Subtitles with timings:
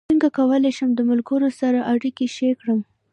[0.09, 2.79] څنګه کولی شم د ملګرو سره اړیکې ښې کړم